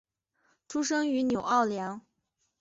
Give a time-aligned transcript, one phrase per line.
[0.67, 2.01] 出生于纽奥良。